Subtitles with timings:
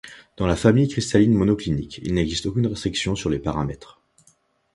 [0.35, 4.01] Dans la famille cristalline monoclinique, il n’existe aucune restriction sur les paramètres.